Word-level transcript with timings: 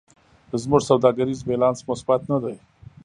زموږ 0.61 0.81
سوداګریز 0.89 1.39
بیلانس 1.47 1.79
مثبت 1.89 2.21
نه 2.31 2.37
دی. 2.43 2.55